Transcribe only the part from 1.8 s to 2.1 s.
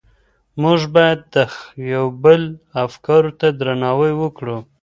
يو